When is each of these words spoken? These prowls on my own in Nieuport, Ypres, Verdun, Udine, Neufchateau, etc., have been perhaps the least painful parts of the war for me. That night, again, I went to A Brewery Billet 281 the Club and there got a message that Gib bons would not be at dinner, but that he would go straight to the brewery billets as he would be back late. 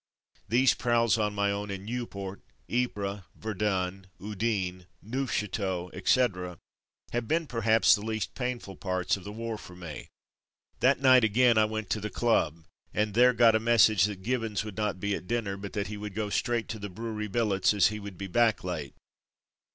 These 0.49 0.73
prowls 0.73 1.19
on 1.19 1.35
my 1.35 1.51
own 1.51 1.69
in 1.69 1.85
Nieuport, 1.85 2.41
Ypres, 2.67 3.21
Verdun, 3.35 4.07
Udine, 4.19 4.87
Neufchateau, 5.03 5.91
etc., 5.93 6.57
have 7.11 7.27
been 7.27 7.45
perhaps 7.45 7.93
the 7.93 8.01
least 8.01 8.33
painful 8.33 8.77
parts 8.77 9.15
of 9.15 9.23
the 9.23 9.31
war 9.31 9.59
for 9.59 9.75
me. 9.75 10.07
That 10.79 10.99
night, 10.99 11.23
again, 11.23 11.59
I 11.59 11.65
went 11.65 11.91
to 11.91 11.99
A 11.99 12.01
Brewery 12.01 12.13
Billet 12.13 12.19
281 12.19 12.61
the 12.63 12.63
Club 13.03 13.05
and 13.05 13.13
there 13.13 13.33
got 13.33 13.55
a 13.55 13.59
message 13.59 14.05
that 14.05 14.23
Gib 14.23 14.41
bons 14.41 14.63
would 14.65 14.75
not 14.77 14.99
be 14.99 15.13
at 15.13 15.27
dinner, 15.27 15.55
but 15.55 15.73
that 15.73 15.85
he 15.85 15.97
would 15.97 16.15
go 16.15 16.31
straight 16.31 16.67
to 16.69 16.79
the 16.79 16.89
brewery 16.89 17.27
billets 17.27 17.71
as 17.71 17.89
he 17.89 17.99
would 17.99 18.17
be 18.17 18.25
back 18.25 18.63
late. 18.63 18.95